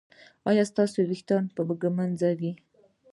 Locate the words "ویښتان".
1.09-1.43